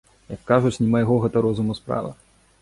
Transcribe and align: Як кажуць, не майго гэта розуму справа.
Як 0.35 0.39
кажуць, 0.51 0.79
не 0.83 0.85
майго 0.95 1.19
гэта 1.27 1.45
розуму 1.47 1.77
справа. 1.83 2.11